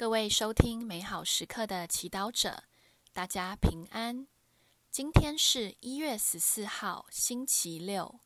[0.00, 2.64] 各位收听美好时刻的祈祷者，
[3.12, 4.26] 大家平安。
[4.90, 8.18] 今天是一月十四号，星期六。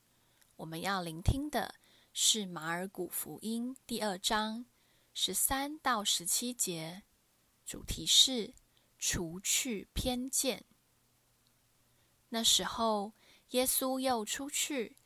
[0.54, 1.74] 我们要聆听的
[2.12, 4.66] 是马尔谷福音第二章
[5.14, 7.02] 十三到十七节，
[7.66, 8.54] 主题是
[8.96, 10.64] 除去偏见。
[12.28, 13.14] 那时候，
[13.50, 14.96] 耶稣又出去，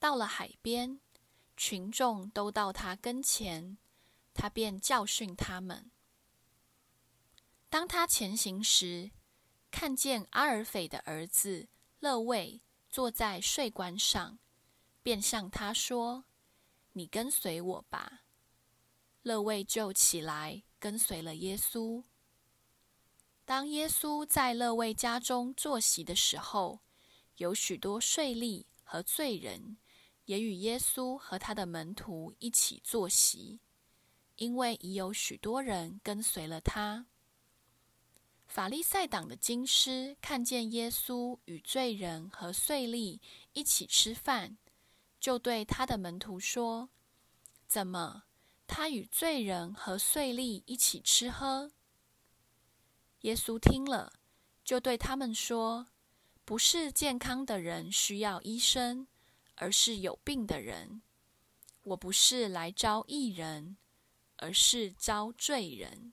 [0.00, 0.98] 到了海边，
[1.56, 3.78] 群众都到他跟前，
[4.34, 5.88] 他便教训他们。
[7.76, 9.10] 当他前行时，
[9.70, 11.68] 看见阿尔斐的儿子
[12.00, 14.38] 勒卫坐在税关上，
[15.02, 16.24] 便向他说
[16.96, 18.22] ：“你跟随我吧。”
[19.20, 22.02] 勒卫就起来跟随了耶稣。
[23.44, 26.80] 当耶稣在勒卫家中坐席的时候，
[27.36, 29.76] 有许多税吏和罪人
[30.24, 33.60] 也与耶稣和他的门徒一起坐席，
[34.36, 37.08] 因为已有许多人跟随了他。
[38.46, 43.20] 法利赛党的经师看见耶稣与罪人和税吏
[43.52, 44.56] 一起吃饭，
[45.20, 46.88] 就对他的门徒说
[47.68, 48.22] ：“怎么，
[48.66, 51.70] 他与罪人和税吏一起吃喝？”
[53.22, 54.12] 耶稣听了，
[54.64, 55.88] 就对他们说
[56.46, 59.06] ：“不是健康的人需要医生，
[59.56, 61.02] 而是有病的人。
[61.82, 63.76] 我不是来招义人，
[64.36, 66.12] 而是招罪人。”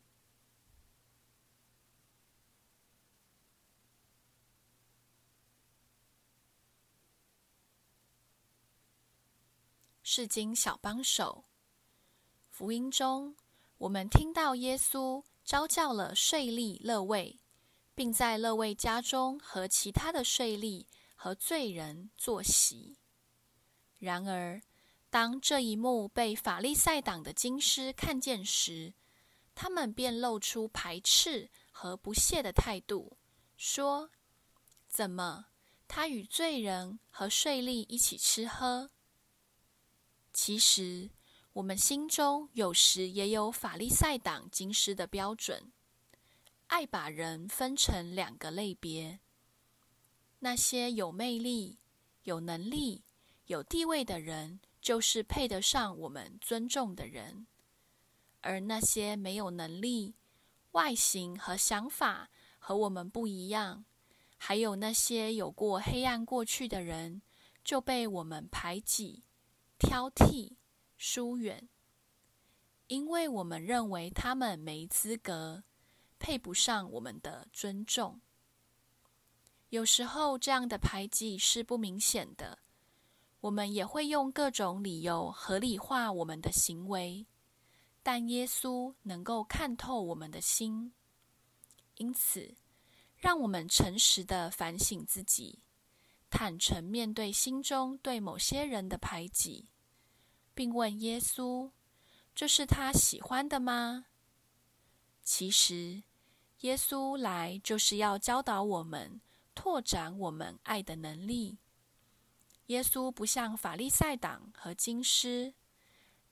[10.15, 11.43] 是经小帮手。
[12.47, 13.35] 福音中，
[13.79, 17.39] 我们听到耶稣召叫了税吏勒位，
[17.95, 22.95] 并在勒位家中和其他的税吏和罪人坐席。
[23.97, 24.61] 然而，
[25.09, 28.93] 当这一幕被法利赛党的经师看见时，
[29.55, 33.17] 他们便露出排斥和不屑的态度，
[33.57, 34.11] 说
[34.87, 35.47] ：“怎么，
[35.87, 38.91] 他与罪人和税吏一起吃喝？”
[40.33, 41.11] 其实，
[41.53, 45.71] 我们心中有时也有法利赛党经师的标准，
[46.67, 49.19] 爱把人分成两个类别：
[50.39, 51.77] 那些有魅力、
[52.23, 53.03] 有能力、
[53.45, 57.45] 有地位的人，就是配得上我们尊重的人；
[58.41, 60.15] 而那些没有能力、
[60.71, 63.85] 外形和想法和我们不一样，
[64.37, 67.21] 还有那些有过黑暗过去的人，
[67.63, 69.21] 就被我们排挤。
[69.83, 70.55] 挑剔、
[70.97, 71.67] 疏远，
[72.87, 75.65] 因为我们认为他们没资格，
[76.17, 78.21] 配不上我们的尊重。
[79.69, 82.59] 有时候，这样的排挤是不明显的，
[83.41, 87.27] 我们也会用各种理由合理化我们的行为。
[88.01, 90.93] 但耶稣能够看透我们的心，
[91.97, 92.55] 因此，
[93.17, 95.59] 让我们诚实的反省自己，
[96.29, 99.67] 坦诚面对心中对某些人的排挤。
[100.55, 101.71] 并问耶稣
[102.35, 104.05] ：“这是他喜欢的吗？”
[105.23, 106.03] 其实，
[106.61, 109.21] 耶稣来就是要教导我们
[109.55, 111.57] 拓展我们爱的能力。
[112.67, 115.53] 耶稣不像法利赛党和经师，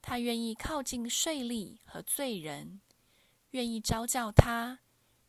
[0.01, 2.81] 他愿意靠近税吏和罪人，
[3.51, 4.79] 愿意招教他，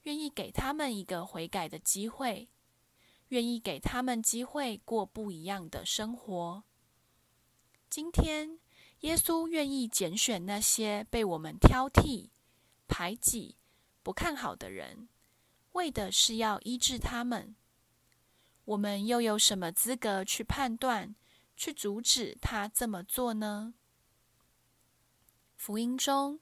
[0.03, 2.49] 愿意给他们一个悔改的机会，
[3.29, 6.65] 愿意给他们机会过不一样的生活。
[7.89, 8.59] 今天。
[9.03, 12.31] 耶稣愿意拣选那些被我们挑剔、
[12.87, 13.57] 排挤、
[14.03, 15.09] 不看好的人，
[15.73, 17.55] 为的是要医治他们。
[18.65, 21.17] 我们又有什么资格去判断、
[21.57, 23.75] 去阻止他这么做呢？
[25.57, 26.39] 福音中，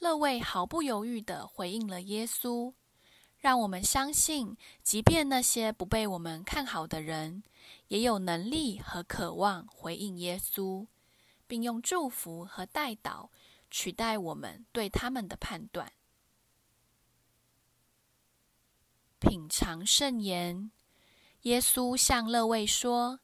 [0.00, 2.74] 乐位毫不犹豫的回应了耶稣，
[3.38, 7.44] 让我们相信，即便那些不被我们看好的人，
[7.86, 10.88] 也有能力和渴望回应耶稣。
[11.50, 13.28] 并用祝福和代祷
[13.72, 15.92] 取代我们对他们的判断。
[19.18, 20.70] 品尝圣言，
[21.42, 23.18] 耶稣向乐位说：“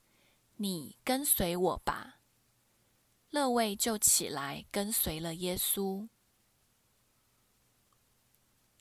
[0.58, 2.18] 你跟随我吧。”
[3.30, 6.08] 乐位就起来跟随了耶稣。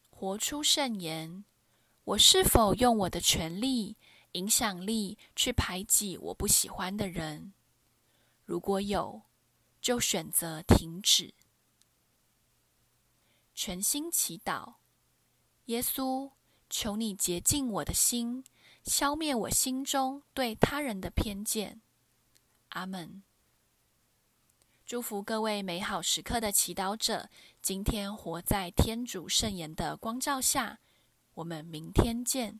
[0.10, 1.46] 活出圣言，
[2.04, 3.96] 我是否用我的权力、
[4.32, 7.54] 影响力去排挤我不喜欢的人？
[8.44, 9.24] 如果有，
[9.86, 11.32] 就选择停止，
[13.54, 14.78] 全心祈祷。
[15.66, 16.32] 耶稣，
[16.72, 18.44] 求你洁净我的心，
[18.84, 21.84] 消灭我心中对他人的偏见。
[22.70, 23.22] 阿门。
[24.88, 27.30] 祝福各位美好时刻的祈祷者，
[27.62, 30.80] 今天活在天主圣言的光照下。
[31.36, 32.60] 我们明天见。